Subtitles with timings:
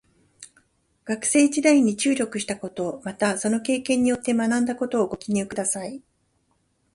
[1.05, 6.01] 学生時代に注力したこと、またその経験によって学んだことをご記入ください。